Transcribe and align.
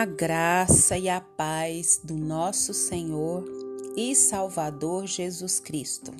A 0.00 0.06
graça 0.06 0.96
e 0.96 1.10
a 1.10 1.20
paz 1.20 2.00
do 2.02 2.16
nosso 2.16 2.72
Senhor 2.72 3.44
e 3.94 4.14
Salvador 4.14 5.06
Jesus 5.06 5.60
Cristo. 5.60 6.10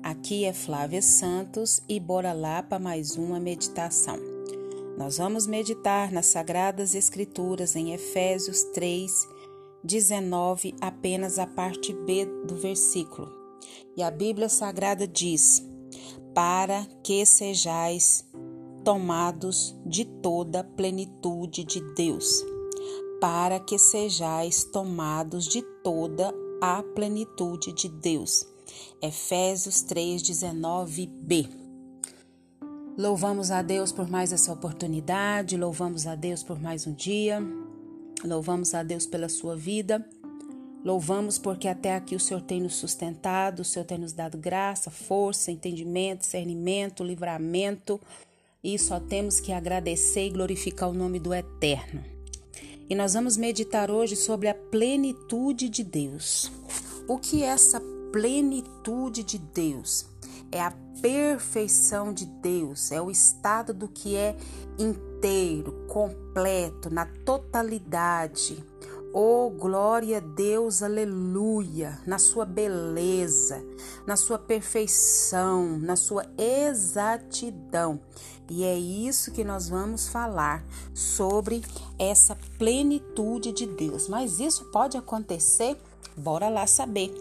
Aqui 0.00 0.44
é 0.44 0.52
Flávia 0.52 1.02
Santos 1.02 1.82
e 1.88 1.98
bora 1.98 2.32
lá 2.32 2.62
para 2.62 2.78
mais 2.78 3.16
uma 3.16 3.40
meditação. 3.40 4.16
Nós 4.96 5.18
vamos 5.18 5.44
meditar 5.44 6.12
nas 6.12 6.26
Sagradas 6.26 6.94
Escrituras 6.94 7.74
em 7.74 7.92
Efésios 7.92 8.62
3, 8.72 9.10
19, 9.82 10.76
apenas 10.80 11.40
a 11.40 11.48
parte 11.48 11.92
B 11.92 12.26
do 12.46 12.54
versículo. 12.54 13.28
E 13.96 14.04
a 14.04 14.10
Bíblia 14.12 14.48
Sagrada 14.48 15.04
diz: 15.04 15.66
Para 16.32 16.86
que 17.02 17.26
sejais 17.26 18.24
tomados 18.84 19.76
de 19.84 20.04
toda 20.04 20.60
a 20.60 20.64
plenitude 20.64 21.64
de 21.64 21.80
Deus 21.96 22.54
para 23.20 23.58
que 23.58 23.78
sejais 23.78 24.64
tomados 24.64 25.46
de 25.46 25.62
toda 25.82 26.32
a 26.60 26.82
plenitude 26.82 27.72
de 27.72 27.88
Deus. 27.88 28.46
Efésios 29.00 29.82
3:19b. 29.82 31.48
Louvamos 32.96 33.50
a 33.50 33.60
Deus 33.60 33.92
por 33.92 34.08
mais 34.08 34.32
essa 34.32 34.52
oportunidade, 34.52 35.56
louvamos 35.56 36.06
a 36.06 36.14
Deus 36.14 36.42
por 36.42 36.60
mais 36.60 36.86
um 36.86 36.94
dia. 36.94 37.42
Louvamos 38.24 38.74
a 38.74 38.82
Deus 38.82 39.06
pela 39.06 39.28
sua 39.28 39.54
vida. 39.54 40.04
Louvamos 40.82 41.36
porque 41.36 41.68
até 41.68 41.94
aqui 41.94 42.14
o 42.14 42.20
Senhor 42.20 42.40
tem 42.40 42.60
nos 42.60 42.76
sustentado, 42.76 43.60
o 43.60 43.64
Senhor 43.64 43.84
tem 43.84 43.98
nos 43.98 44.12
dado 44.12 44.38
graça, 44.38 44.90
força, 44.90 45.50
entendimento, 45.50 46.20
discernimento, 46.20 47.04
livramento. 47.04 48.00
E 48.64 48.78
só 48.78 48.98
temos 48.98 49.40
que 49.40 49.52
agradecer 49.52 50.26
e 50.26 50.30
glorificar 50.30 50.88
o 50.88 50.94
nome 50.94 51.20
do 51.20 51.34
Eterno. 51.34 52.15
E 52.88 52.94
nós 52.94 53.14
vamos 53.14 53.36
meditar 53.36 53.90
hoje 53.90 54.14
sobre 54.14 54.48
a 54.48 54.54
plenitude 54.54 55.68
de 55.68 55.82
Deus. 55.82 56.52
O 57.08 57.18
que 57.18 57.42
é 57.42 57.46
essa 57.46 57.80
plenitude 58.12 59.24
de 59.24 59.38
Deus? 59.38 60.06
É 60.52 60.62
a 60.62 60.70
perfeição 61.02 62.12
de 62.12 62.24
Deus, 62.26 62.92
é 62.92 63.00
o 63.00 63.10
estado 63.10 63.74
do 63.74 63.88
que 63.88 64.14
é 64.14 64.36
inteiro, 64.78 65.72
completo, 65.88 66.88
na 66.88 67.06
totalidade. 67.24 68.64
Oh, 69.12 69.50
glória 69.50 70.18
a 70.18 70.20
Deus, 70.20 70.82
aleluia, 70.82 71.98
na 72.06 72.18
sua 72.18 72.44
beleza, 72.44 73.64
na 74.06 74.16
sua 74.16 74.38
perfeição, 74.38 75.78
na 75.78 75.96
sua 75.96 76.26
exatidão. 76.36 77.98
E 78.50 78.62
é 78.62 78.78
isso 78.78 79.32
que 79.32 79.42
nós 79.42 79.68
vamos 79.68 80.08
falar 80.08 80.62
sobre 80.94 81.64
essa 81.98 82.36
plenitude 82.58 83.52
de 83.52 83.66
Deus. 83.66 84.08
Mas 84.08 84.38
isso 84.38 84.66
pode 84.66 84.96
acontecer? 84.96 85.80
Bora 86.16 86.48
lá 86.48 86.66
saber. 86.66 87.12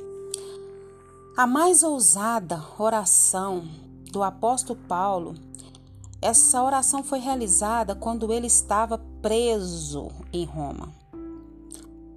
A 1.37 1.47
mais 1.47 1.81
ousada 1.81 2.63
oração 2.77 3.67
do 4.11 4.21
apóstolo 4.21 4.79
Paulo, 4.87 5.33
essa 6.21 6.61
oração 6.61 7.03
foi 7.03 7.19
realizada 7.19 7.95
quando 7.95 8.31
ele 8.33 8.47
estava 8.47 8.97
preso 9.21 10.09
em 10.31 10.45
Roma 10.45 11.04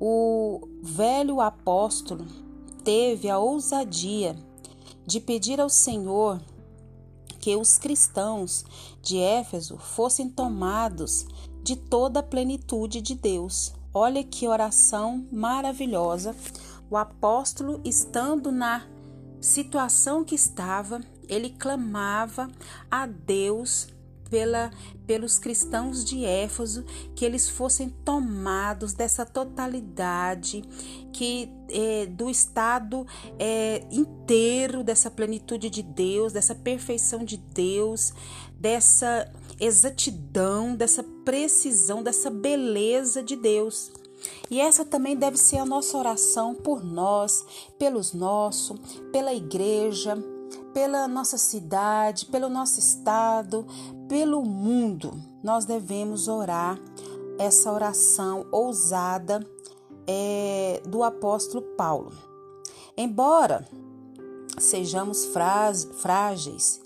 o 0.00 0.68
velho 0.82 1.41
apóstolo 1.41 2.27
teve 2.84 3.28
a 3.28 3.38
ousadia 3.38 4.36
de 5.06 5.20
pedir 5.20 5.60
ao 5.60 5.68
Senhor 5.68 6.41
que 7.41 7.56
os 7.56 7.78
cristãos 7.78 8.64
de 9.02 9.19
Éfeso 9.19 9.78
fossem 9.78 10.28
tomados 10.28 11.26
de 11.62 11.76
toda 11.76 12.20
a 12.20 12.22
plenitude 12.22 13.00
de 13.00 13.14
Deus. 13.14 13.72
Olha 13.92 14.22
que 14.22 14.46
oração 14.46 15.26
maravilhosa. 15.32 16.34
O 16.91 16.97
apóstolo, 16.97 17.80
estando 17.84 18.50
na 18.50 18.86
situação 19.41 20.25
que 20.25 20.34
estava, 20.34 21.00
ele 21.28 21.50
clamava 21.50 22.48
a 22.91 23.06
Deus 23.06 23.88
pela, 24.31 24.71
pelos 25.06 25.39
cristãos 25.39 26.05
de 26.05 26.25
Éfeso, 26.25 26.84
que 27.15 27.25
eles 27.25 27.49
fossem 27.49 27.89
tomados 27.89 28.93
dessa 28.93 29.25
totalidade, 29.25 30.62
que 31.12 31.50
é, 31.71 32.06
do 32.06 32.31
estado 32.31 33.06
é, 33.39 33.87
inteiro 33.91 34.83
dessa 34.83 35.11
plenitude 35.11 35.69
de 35.69 35.83
Deus, 35.83 36.33
dessa 36.33 36.55
perfeição 36.55 37.25
de 37.25 37.37
Deus, 37.37 38.12
dessa 38.59 39.31
exatidão, 39.61 40.75
dessa 40.75 41.03
precisão, 41.25 42.03
dessa 42.03 42.31
beleza 42.31 43.22
de 43.22 43.37
Deus. 43.37 43.91
E 44.50 44.60
essa 44.60 44.84
também 44.84 45.16
deve 45.16 45.37
ser 45.37 45.59
a 45.59 45.66
nossa 45.66 45.97
oração 45.97 46.55
por 46.55 46.84
nós, 46.84 47.45
pelos 47.78 48.12
nossos, 48.12 48.78
pela 49.12 49.33
igreja, 49.33 50.16
pela 50.72 51.09
nossa 51.09 51.36
cidade, 51.36 52.26
pelo 52.26 52.48
nosso 52.48 52.78
estado, 52.78 53.66
pelo 54.09 54.42
mundo. 54.44 55.12
Nós 55.42 55.64
devemos 55.64 56.28
orar 56.28 56.78
essa 57.38 57.72
oração 57.72 58.47
ousada 58.50 59.44
é, 60.06 60.81
do 60.86 61.03
apóstolo 61.03 61.62
Paulo. 61.76 62.12
Embora 62.97 63.66
sejamos 64.59 65.28
frágeis 66.00 66.80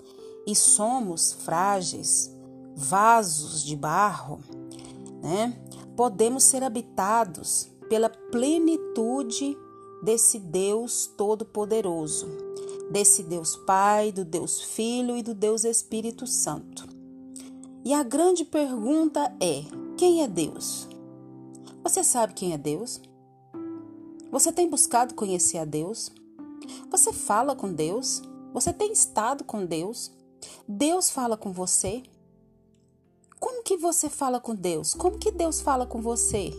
e 0.45 0.55
somos 0.55 1.33
frágeis, 1.33 2.31
vasos 2.75 3.63
de 3.63 3.75
barro, 3.75 4.39
né? 5.21 5.57
Podemos 5.95 6.43
ser 6.43 6.63
habitados 6.63 7.69
pela 7.87 8.09
plenitude 8.09 9.57
desse 10.03 10.39
Deus 10.39 11.05
Todo-Poderoso 11.05 12.42
desse 12.93 13.23
Deus 13.23 13.55
Pai, 13.55 14.11
do 14.11 14.23
Deus 14.23 14.61
Filho 14.61 15.17
e 15.17 15.23
do 15.23 15.33
Deus 15.33 15.63
Espírito 15.63 16.27
Santo. 16.27 16.87
E 17.83 17.91
a 17.91 18.03
grande 18.03 18.45
pergunta 18.45 19.35
é: 19.41 19.63
quem 19.97 20.21
é 20.21 20.27
Deus? 20.27 20.87
Você 21.83 22.03
sabe 22.03 22.35
quem 22.35 22.53
é 22.53 22.57
Deus? 22.57 23.01
Você 24.31 24.53
tem 24.53 24.69
buscado 24.69 25.15
conhecer 25.15 25.57
a 25.57 25.65
Deus? 25.65 26.11
Você 26.91 27.11
fala 27.11 27.55
com 27.55 27.73
Deus? 27.73 28.21
Você 28.53 28.71
tem 28.71 28.93
estado 28.93 29.43
com 29.43 29.65
Deus? 29.65 30.11
Deus 30.67 31.09
fala 31.09 31.35
com 31.35 31.51
você? 31.51 32.03
Como 33.39 33.63
que 33.63 33.75
você 33.75 34.07
fala 34.07 34.39
com 34.39 34.53
Deus? 34.53 34.93
Como 34.93 35.17
que 35.17 35.31
Deus 35.31 35.61
fala 35.61 35.87
com 35.87 35.99
você? 35.99 36.51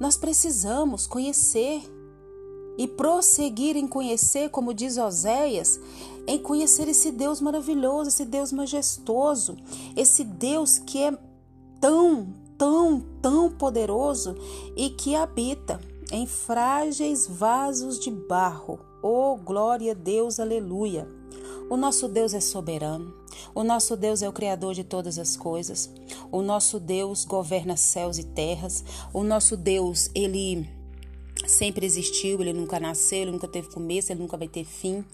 Nós 0.00 0.16
precisamos 0.16 1.06
conhecer 1.06 1.82
e 2.76 2.86
prosseguir 2.86 3.76
em 3.76 3.86
conhecer, 3.86 4.50
como 4.50 4.72
diz 4.74 4.96
Oséias, 4.98 5.78
em 6.26 6.38
conhecer 6.38 6.88
esse 6.88 7.10
Deus 7.10 7.40
maravilhoso, 7.40 8.08
esse 8.08 8.24
Deus 8.24 8.52
majestoso, 8.52 9.56
esse 9.96 10.24
Deus 10.24 10.78
que 10.78 11.02
é 11.02 11.16
tão, 11.80 12.32
tão, 12.56 13.00
tão 13.20 13.50
poderoso 13.50 14.34
e 14.76 14.90
que 14.90 15.14
habita 15.14 15.80
em 16.10 16.26
frágeis 16.26 17.26
vasos 17.26 17.98
de 17.98 18.10
barro. 18.10 18.78
Oh, 19.02 19.36
glória 19.36 19.92
a 19.92 19.94
Deus, 19.94 20.38
aleluia! 20.38 21.08
O 21.68 21.76
nosso 21.76 22.06
Deus 22.06 22.34
é 22.34 22.40
soberano. 22.40 23.14
O 23.54 23.64
nosso 23.64 23.96
Deus 23.96 24.22
é 24.22 24.28
o 24.28 24.32
Criador 24.32 24.74
de 24.74 24.84
todas 24.84 25.18
as 25.18 25.36
coisas. 25.36 25.90
O 26.30 26.42
nosso 26.42 26.78
Deus 26.78 27.24
governa 27.24 27.76
céus 27.76 28.18
e 28.18 28.24
terras. 28.24 28.84
O 29.12 29.24
nosso 29.24 29.56
Deus, 29.56 30.10
ele 30.14 30.68
sempre 31.46 31.86
existiu, 31.86 32.40
ele 32.40 32.52
nunca 32.52 32.80
nasceu, 32.80 33.22
ele 33.22 33.30
nunca 33.30 33.48
teve 33.48 33.68
começo, 33.68 34.12
ele 34.12 34.20
nunca 34.20 34.36
vai 34.36 34.48
ter 34.48 34.64
fim. 34.64 35.04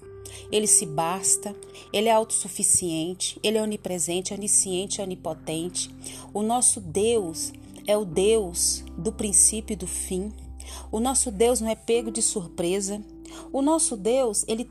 Ele 0.52 0.66
se 0.66 0.84
basta, 0.84 1.56
ele 1.92 2.08
é 2.08 2.12
autossuficiente, 2.12 3.38
ele 3.42 3.56
é 3.56 3.62
onipresente, 3.62 4.34
onisciente, 4.34 5.00
onipotente. 5.00 5.90
O 6.34 6.42
nosso 6.42 6.80
Deus 6.80 7.52
é 7.86 7.96
o 7.96 8.04
Deus 8.04 8.84
do 8.96 9.12
princípio 9.12 9.72
e 9.72 9.76
do 9.76 9.86
fim. 9.86 10.32
O 10.92 11.00
nosso 11.00 11.30
Deus 11.30 11.60
não 11.60 11.70
é 11.70 11.74
pego 11.74 12.10
de 12.10 12.20
surpresa. 12.20 13.02
O 13.52 13.62
nosso 13.62 13.96
Deus, 13.96 14.44
ele, 14.46 14.68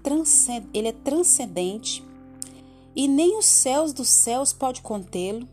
ele 0.74 0.88
é 0.88 0.92
transcendente 0.92 2.03
e 2.95 3.07
nem 3.07 3.38
os 3.38 3.45
céus 3.45 3.94
dos 3.94 4.10
céus 4.10 4.53
pode 4.53 4.81
contê-lo. 4.81 5.48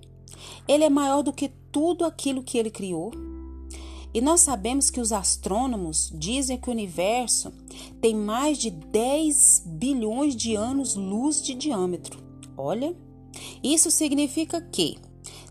Ele 0.66 0.84
é 0.84 0.90
maior 0.90 1.22
do 1.22 1.32
que 1.32 1.50
tudo 1.70 2.04
aquilo 2.04 2.42
que 2.42 2.58
ele 2.58 2.70
criou. 2.70 3.12
E 4.14 4.20
nós 4.20 4.42
sabemos 4.42 4.90
que 4.90 5.00
os 5.00 5.10
astrônomos 5.10 6.12
dizem 6.14 6.56
que 6.56 6.68
o 6.68 6.72
universo 6.72 7.52
tem 8.00 8.14
mais 8.14 8.58
de 8.58 8.70
10 8.70 9.64
bilhões 9.66 10.36
de 10.36 10.54
anos-luz 10.54 11.42
de 11.42 11.52
diâmetro. 11.52 12.22
Olha, 12.56 12.94
isso 13.60 13.90
significa 13.90 14.60
que, 14.60 14.96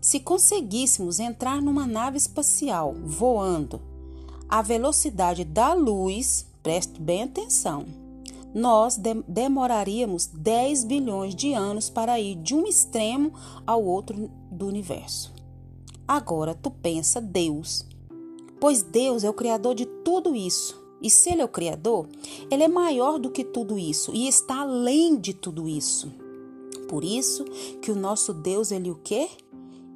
se 0.00 0.18
conseguíssemos 0.18 1.20
entrar 1.20 1.60
numa 1.60 1.86
nave 1.86 2.16
espacial 2.16 2.94
voando 3.04 3.82
à 4.48 4.62
velocidade 4.62 5.44
da 5.44 5.74
luz, 5.74 6.46
preste 6.62 6.98
bem 6.98 7.24
atenção, 7.24 7.84
nós 8.54 8.96
de 8.96 9.12
demoraríamos 9.28 10.26
10 10.26 10.84
bilhões 10.84 11.34
de 11.34 11.52
anos 11.52 11.90
para 11.90 12.18
ir 12.18 12.36
de 12.36 12.54
um 12.54 12.66
extremo 12.66 13.30
ao 13.66 13.84
outro 13.84 14.30
do 14.50 14.66
universo. 14.66 15.34
Agora 16.08 16.54
tu 16.54 16.70
pensa 16.70 17.20
Deus 17.20 17.84
Pois 18.60 18.82
Deus 18.82 19.24
é 19.24 19.30
o 19.30 19.34
Criador 19.34 19.74
de 19.74 19.86
tudo 19.86 20.34
isso. 20.34 20.82
E 21.00 21.10
se 21.10 21.30
Ele 21.30 21.42
é 21.42 21.44
o 21.44 21.48
Criador, 21.48 22.08
Ele 22.50 22.62
é 22.62 22.68
maior 22.68 23.18
do 23.18 23.30
que 23.30 23.44
tudo 23.44 23.78
isso 23.78 24.12
e 24.14 24.26
está 24.26 24.60
além 24.60 25.18
de 25.18 25.34
tudo 25.34 25.68
isso. 25.68 26.12
Por 26.88 27.04
isso 27.04 27.44
que 27.82 27.90
o 27.90 27.96
nosso 27.96 28.32
Deus, 28.32 28.70
Ele 28.70 28.90
o 28.90 29.00
quê? 29.02 29.28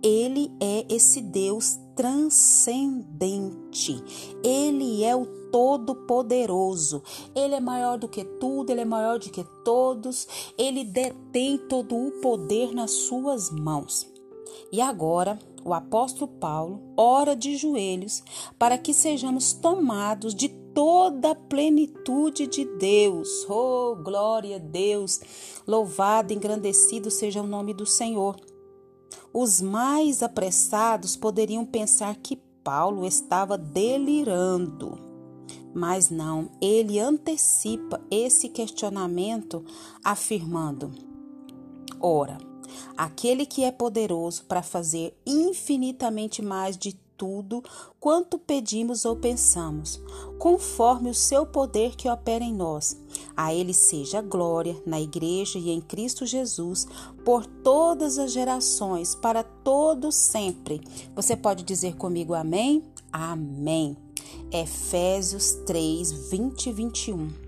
Ele 0.02 0.50
é 0.60 0.84
esse 0.88 1.20
Deus 1.20 1.78
transcendente. 1.96 4.02
Ele 4.44 5.02
é 5.02 5.16
o 5.16 5.26
Todo-Poderoso. 5.50 7.02
Ele 7.34 7.54
é 7.54 7.60
maior 7.60 7.98
do 7.98 8.06
que 8.06 8.22
tudo, 8.22 8.70
ele 8.70 8.82
é 8.82 8.84
maior 8.84 9.18
do 9.18 9.30
que 9.30 9.42
todos. 9.64 10.28
Ele 10.56 10.84
detém 10.84 11.58
todo 11.58 11.96
o 11.96 12.12
poder 12.20 12.72
nas 12.72 12.92
suas 12.92 13.50
mãos. 13.50 14.06
E 14.70 14.80
agora, 14.80 15.38
o 15.68 15.74
apóstolo 15.74 16.28
Paulo 16.28 16.80
ora 16.96 17.36
de 17.36 17.56
joelhos 17.56 18.22
para 18.58 18.78
que 18.78 18.94
sejamos 18.94 19.52
tomados 19.52 20.34
de 20.34 20.48
toda 20.48 21.32
a 21.32 21.34
plenitude 21.34 22.46
de 22.46 22.64
Deus. 22.64 23.46
Oh, 23.48 23.96
glória 23.96 24.56
a 24.56 24.58
Deus! 24.58 25.20
Louvado, 25.66 26.32
engrandecido 26.32 27.10
seja 27.10 27.42
o 27.42 27.46
nome 27.46 27.74
do 27.74 27.84
Senhor. 27.84 28.36
Os 29.32 29.60
mais 29.60 30.22
apressados 30.22 31.16
poderiam 31.16 31.64
pensar 31.64 32.16
que 32.16 32.36
Paulo 32.64 33.04
estava 33.04 33.58
delirando. 33.58 34.98
Mas 35.74 36.10
não, 36.10 36.50
ele 36.60 36.98
antecipa 36.98 38.00
esse 38.10 38.48
questionamento 38.48 39.64
afirmando: 40.02 40.90
Ora, 42.00 42.38
aquele 42.96 43.46
que 43.46 43.64
é 43.64 43.72
poderoso 43.72 44.44
para 44.44 44.62
fazer 44.62 45.16
infinitamente 45.26 46.42
mais 46.42 46.76
de 46.76 46.94
tudo 47.18 47.62
quanto 47.98 48.38
pedimos 48.38 49.04
ou 49.04 49.16
pensamos, 49.16 50.00
conforme 50.38 51.10
o 51.10 51.14
seu 51.14 51.44
poder 51.44 51.96
que 51.96 52.08
opera 52.08 52.44
em 52.44 52.54
nós. 52.54 52.96
A 53.36 53.52
Ele 53.52 53.74
seja 53.74 54.22
glória 54.22 54.80
na 54.86 55.00
Igreja 55.00 55.58
e 55.58 55.70
em 55.70 55.80
Cristo 55.80 56.24
Jesus 56.24 56.86
por 57.24 57.44
todas 57.44 58.18
as 58.18 58.32
gerações, 58.32 59.14
para 59.16 59.42
todos 59.42 60.14
sempre. 60.14 60.80
Você 61.14 61.36
pode 61.36 61.64
dizer 61.64 61.96
comigo 61.96 62.32
amém? 62.32 62.84
Amém. 63.12 63.96
Efésios 64.52 65.52
3, 65.66 66.30
20 66.30 66.66
e 66.66 66.72
21. 66.72 67.47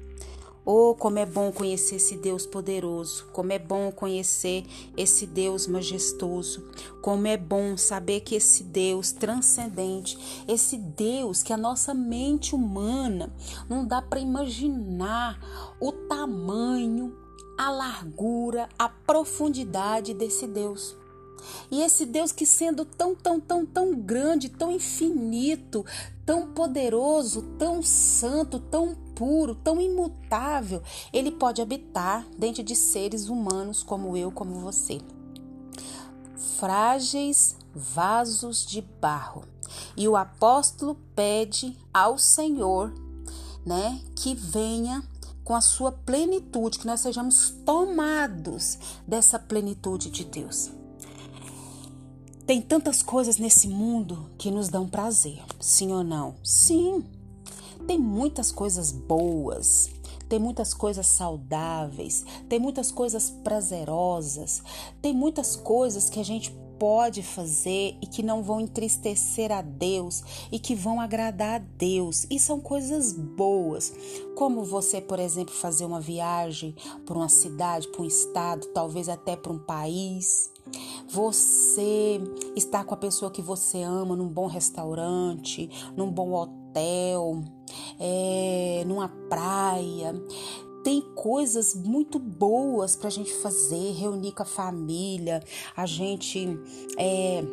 Oh, 0.64 0.94
como 0.94 1.18
é 1.18 1.24
bom 1.24 1.50
conhecer 1.50 1.96
esse 1.96 2.16
Deus 2.18 2.44
poderoso, 2.44 3.26
como 3.32 3.50
é 3.50 3.58
bom 3.58 3.90
conhecer 3.90 4.66
esse 4.94 5.26
Deus 5.26 5.66
majestoso, 5.66 6.68
como 7.00 7.26
é 7.26 7.36
bom 7.36 7.78
saber 7.78 8.20
que 8.20 8.34
esse 8.34 8.62
Deus 8.64 9.10
transcendente, 9.10 10.44
esse 10.46 10.76
Deus 10.76 11.42
que 11.42 11.54
a 11.54 11.56
nossa 11.56 11.94
mente 11.94 12.54
humana 12.54 13.32
não 13.70 13.86
dá 13.86 14.02
para 14.02 14.20
imaginar 14.20 15.40
o 15.80 15.92
tamanho, 15.92 17.16
a 17.56 17.70
largura, 17.70 18.68
a 18.78 18.88
profundidade 18.88 20.12
desse 20.12 20.46
Deus. 20.46 20.94
E 21.70 21.80
esse 21.80 22.04
Deus 22.04 22.32
que 22.32 22.44
sendo 22.44 22.84
tão, 22.84 23.14
tão, 23.14 23.40
tão, 23.40 23.64
tão 23.64 23.94
grande, 23.94 24.50
tão 24.50 24.70
infinito, 24.70 25.84
tão 26.26 26.48
poderoso, 26.48 27.42
tão 27.58 27.82
santo, 27.82 28.58
tão 28.58 28.94
puro, 29.20 29.54
tão 29.54 29.78
imutável, 29.78 30.82
ele 31.12 31.30
pode 31.30 31.60
habitar 31.60 32.26
dentro 32.38 32.62
de 32.62 32.74
seres 32.74 33.28
humanos 33.28 33.82
como 33.82 34.16
eu, 34.16 34.32
como 34.32 34.60
você. 34.60 34.98
Frágeis 36.58 37.54
vasos 37.74 38.64
de 38.64 38.80
barro. 38.80 39.44
E 39.94 40.08
o 40.08 40.16
apóstolo 40.16 40.96
pede 41.14 41.76
ao 41.92 42.16
Senhor, 42.16 42.94
né, 43.64 44.00
que 44.16 44.34
venha 44.34 45.04
com 45.44 45.54
a 45.54 45.60
sua 45.60 45.92
plenitude, 45.92 46.78
que 46.78 46.86
nós 46.86 47.00
sejamos 47.00 47.50
tomados 47.66 48.78
dessa 49.06 49.38
plenitude 49.38 50.08
de 50.08 50.24
Deus. 50.24 50.70
Tem 52.46 52.62
tantas 52.62 53.02
coisas 53.02 53.36
nesse 53.36 53.68
mundo 53.68 54.30
que 54.38 54.50
nos 54.50 54.70
dão 54.70 54.88
prazer, 54.88 55.42
sim 55.60 55.92
ou 55.92 56.02
não? 56.02 56.36
Sim. 56.42 57.04
Tem 57.86 57.98
muitas 57.98 58.52
coisas 58.52 58.92
boas, 58.92 59.90
tem 60.28 60.38
muitas 60.38 60.72
coisas 60.72 61.06
saudáveis, 61.06 62.24
tem 62.48 62.58
muitas 62.58 62.90
coisas 62.90 63.30
prazerosas, 63.30 64.62
tem 65.02 65.12
muitas 65.12 65.56
coisas 65.56 66.08
que 66.08 66.20
a 66.20 66.24
gente 66.24 66.52
pode 66.80 67.22
fazer 67.22 67.98
e 68.00 68.06
que 68.06 68.22
não 68.22 68.42
vão 68.42 68.58
entristecer 68.58 69.52
a 69.52 69.60
Deus 69.60 70.22
e 70.50 70.58
que 70.58 70.74
vão 70.74 70.98
agradar 70.98 71.60
a 71.60 71.64
Deus. 71.76 72.26
E 72.30 72.38
são 72.38 72.58
coisas 72.58 73.12
boas, 73.12 73.92
como 74.34 74.64
você, 74.64 74.98
por 74.98 75.18
exemplo, 75.18 75.52
fazer 75.52 75.84
uma 75.84 76.00
viagem 76.00 76.74
para 77.04 77.18
uma 77.18 77.28
cidade, 77.28 77.86
para 77.88 78.00
um 78.00 78.06
estado, 78.06 78.66
talvez 78.68 79.10
até 79.10 79.36
para 79.36 79.52
um 79.52 79.58
país. 79.58 80.50
Você 81.10 82.18
estar 82.56 82.84
com 82.84 82.94
a 82.94 82.96
pessoa 82.96 83.30
que 83.30 83.42
você 83.42 83.82
ama 83.82 84.16
num 84.16 84.28
bom 84.28 84.46
restaurante, 84.46 85.68
num 85.94 86.10
bom 86.10 86.32
hotel, 86.32 87.42
é, 88.00 88.82
numa 88.86 89.08
praia. 89.28 90.14
Tem 90.82 91.02
coisas 91.14 91.74
muito 91.74 92.18
boas 92.18 92.96
para 92.96 93.08
a 93.08 93.10
gente 93.10 93.32
fazer, 93.34 93.92
reunir 93.92 94.32
com 94.32 94.42
a 94.42 94.46
família, 94.46 95.42
a 95.76 95.84
gente 95.84 96.58
é, 96.98 97.44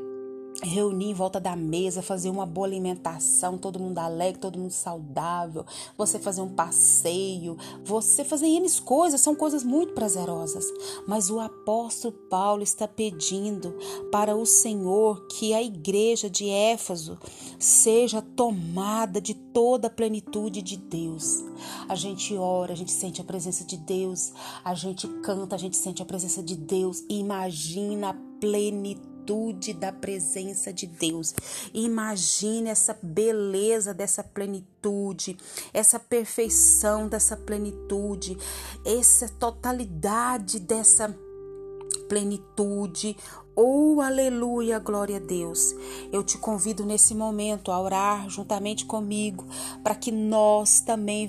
reunir 0.63 1.11
em 1.11 1.13
volta 1.13 1.39
da 1.39 1.55
mesa, 1.55 2.01
fazer 2.01 2.29
uma 2.29 2.45
boa 2.45 2.65
alimentação, 2.65 3.57
todo 3.57 3.79
mundo 3.79 3.99
alegre, 3.99 4.41
todo 4.41 4.57
mundo 4.57 4.71
saudável, 4.71 5.65
você 5.97 6.17
fazer 6.17 6.41
um 6.41 6.49
passeio, 6.49 7.57
você 7.83 8.23
fazer 8.23 8.47
N 8.47 8.67
coisas, 8.81 9.21
são 9.21 9.35
coisas 9.35 9.63
muito 9.63 9.93
prazerosas. 9.93 10.65
Mas 11.07 11.29
o 11.29 11.39
apóstolo 11.39 12.13
Paulo 12.29 12.63
está 12.63 12.87
pedindo 12.87 13.75
para 14.11 14.35
o 14.35 14.45
Senhor 14.45 15.27
que 15.27 15.53
a 15.53 15.61
igreja 15.61 16.29
de 16.29 16.49
Éfeso 16.49 17.17
seja 17.59 18.21
tomada 18.21 19.21
de 19.21 19.33
toda 19.33 19.87
a 19.87 19.91
plenitude 19.91 20.61
de 20.61 20.77
Deus. 20.77 21.43
A 21.87 21.95
gente 21.95 22.35
ora, 22.35 22.73
a 22.73 22.75
gente 22.75 22.91
sente 22.91 23.21
a 23.21 23.23
presença 23.23 23.63
de 23.63 23.77
Deus, 23.77 24.33
a 24.63 24.73
gente 24.73 25.07
canta, 25.21 25.55
a 25.55 25.59
gente 25.59 25.77
sente 25.77 26.01
a 26.01 26.05
presença 26.05 26.41
de 26.43 26.55
Deus 26.55 27.03
imagina 27.09 28.09
a 28.09 28.13
plenitude 28.39 29.16
plenitude 29.27 29.73
da 29.73 29.91
presença 29.91 30.71
de 30.71 30.87
Deus. 30.87 31.35
Imagine 31.73 32.69
essa 32.69 32.97
beleza 33.01 33.93
dessa 33.93 34.23
plenitude, 34.23 35.37
essa 35.73 35.99
perfeição 35.99 37.09
dessa 37.09 37.35
plenitude, 37.35 38.37
essa 38.85 39.27
totalidade 39.27 40.59
dessa 40.59 41.13
plenitude. 42.07 43.17
Oh, 43.53 43.99
aleluia, 44.01 44.79
glória 44.79 45.17
a 45.17 45.19
Deus. 45.19 45.75
Eu 46.11 46.23
te 46.23 46.37
convido 46.37 46.85
nesse 46.85 47.13
momento 47.13 47.71
a 47.71 47.81
orar 47.81 48.29
juntamente 48.29 48.85
comigo 48.85 49.45
para 49.83 49.95
que 49.95 50.11
nós 50.11 50.79
também 50.79 51.27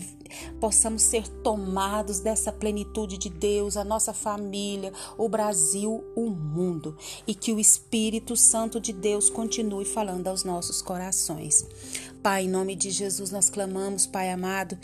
possamos 0.60 1.02
ser 1.02 1.28
tomados 1.28 2.20
dessa 2.20 2.52
plenitude 2.52 3.18
de 3.18 3.28
Deus, 3.28 3.76
a 3.76 3.84
nossa 3.84 4.12
família, 4.12 4.92
o 5.16 5.28
Brasil, 5.28 6.04
o 6.14 6.30
mundo, 6.30 6.96
e 7.26 7.34
que 7.34 7.52
o 7.52 7.60
Espírito 7.60 8.36
Santo 8.36 8.80
de 8.80 8.92
Deus 8.92 9.30
continue 9.30 9.84
falando 9.84 10.28
aos 10.28 10.44
nossos 10.44 10.82
corações. 10.82 11.66
Pai, 12.22 12.44
em 12.44 12.48
nome 12.48 12.74
de 12.74 12.90
Jesus 12.90 13.30
nós 13.30 13.48
clamamos, 13.48 14.06
Pai 14.06 14.30
amado, 14.30 14.76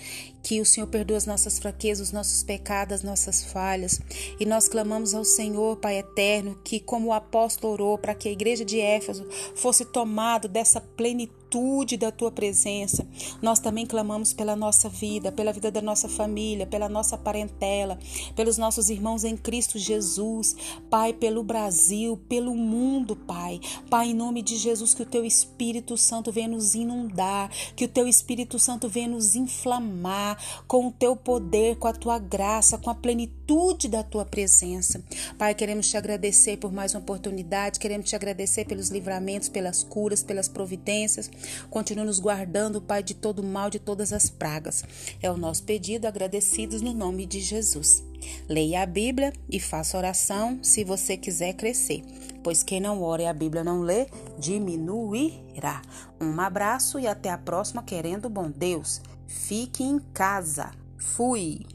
que 0.45 0.61
o 0.61 0.65
Senhor 0.65 0.87
perdoe 0.87 1.17
as 1.17 1.25
nossas 1.25 1.59
fraquezas, 1.59 2.09
os 2.09 2.13
nossos 2.13 2.43
pecados, 2.43 2.97
as 2.97 3.03
nossas 3.03 3.43
falhas. 3.43 3.99
E 4.39 4.45
nós 4.45 4.69
clamamos 4.69 5.15
ao 5.15 5.25
Senhor, 5.25 5.79
Pai 5.79 5.99
eterno, 5.99 6.55
que 6.63 6.79
como 6.79 7.09
o 7.09 7.13
apóstolo 7.15 7.73
orou 7.73 7.97
para 7.97 8.15
que 8.15 8.29
a 8.29 8.33
igreja 8.33 8.63
de 8.63 8.79
Éfeso 8.79 9.27
fosse 9.57 9.87
tomado 9.87 10.47
dessa 10.47 10.83
plenitude 10.83 11.97
da 11.97 12.11
tua 12.11 12.31
presença. 12.31 13.07
Nós 13.41 13.59
também 13.59 13.87
clamamos 13.87 14.35
pela 14.35 14.55
nossa 14.55 14.89
vida, 14.89 15.33
pela 15.33 15.53
vida 15.53 15.71
da 15.71 15.81
nossa 15.81 16.09
família, 16.09 16.67
pela 16.67 16.89
nossa 16.89 17.17
parentela, 17.17 17.99
pelos 18.35 18.59
nossos 18.59 18.91
irmãos 18.91 19.25
em 19.25 19.37
Cristo 19.37 19.79
Jesus, 19.79 20.57
Pai, 20.91 21.13
pelo 21.13 21.43
Brasil, 21.43 22.21
pelo 22.29 22.55
mundo, 22.55 23.17
Pai. 23.17 23.61
Pai, 23.89 24.09
em 24.09 24.15
nome 24.15 24.43
de 24.43 24.57
Jesus, 24.57 24.93
que 24.93 25.03
o 25.03 25.07
teu 25.07 25.25
Espírito 25.25 25.97
Santo 25.97 26.31
venha 26.31 26.49
nos 26.49 26.75
inundar, 26.75 27.51
que 27.75 27.85
o 27.85 27.89
teu 27.89 28.07
Espírito 28.07 28.59
Santo 28.59 28.89
venha 28.89 29.09
nos 29.09 29.37
inflamar 29.37 30.34
com 30.67 30.89
o 30.89 30.93
teu 30.93 31.17
poder, 31.17 31.77
com 31.77 31.89
a 31.89 31.93
tua 31.93 32.19
graça, 32.19 32.79
com 32.79 32.91
a 32.91 32.95
plenitude 32.95 33.89
da 33.89 34.03
tua 34.03 34.25
presença. 34.25 35.03
Pai, 35.39 35.55
queremos 35.55 35.89
te 35.89 35.97
agradecer 35.97 36.57
por 36.57 36.73
mais 36.73 36.95
uma 36.95 37.01
oportunidade, 37.01 37.79
queremos 37.79 38.09
te 38.09 38.17
agradecer 38.17 38.65
pelos 38.65 38.89
livramentos, 38.89 39.49
pelas 39.49 39.83
curas, 39.83 40.23
pelas 40.23 40.49
providências. 40.49 41.31
Continue 41.71 42.07
nos 42.07 42.19
guardando, 42.19 42.81
Pai, 42.81 43.03
de 43.03 43.15
todo 43.15 43.43
mal, 43.43 43.71
de 43.71 43.79
todas 43.79 44.13
as 44.13 44.31
pragas. 44.31 44.85
É 45.23 45.31
o 45.31 45.37
nosso 45.37 45.63
pedido, 45.65 46.07
agradecidos 46.07 46.81
no 46.81 46.93
nome 46.93 47.27
de 47.27 47.41
Jesus. 47.41 48.03
Leia 48.49 48.83
a 48.83 48.87
Bíblia 48.87 49.33
e 49.51 49.61
faça 49.61 49.99
oração 49.99 50.59
se 50.63 50.85
você 50.85 51.17
quiser 51.17 51.55
crescer, 51.55 52.03
pois 52.43 52.63
quem 52.63 52.81
não 52.81 53.03
ora 53.03 53.23
e 53.23 53.27
a 53.27 53.33
Bíblia 53.33 53.65
não 53.65 53.83
lê, 53.83 54.07
diminuirá. 54.39 55.83
Um 56.21 56.41
abraço 56.41 56.99
e 56.99 57.07
até 57.07 57.31
a 57.31 57.39
próxima, 57.39 57.83
querendo 57.83 58.31
bom 58.31 58.51
Deus. 58.51 59.01
Fique 59.27 59.83
em 59.83 59.99
casa. 59.99 60.71
Fui! 60.97 61.74